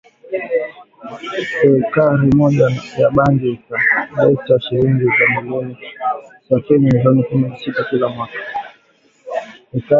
[1.79, 2.67] Ekari moja
[2.99, 3.49] ya bangi
[4.07, 5.05] italeta shilingi
[6.49, 8.39] za Kenya milioni kumi na sita kila mwaka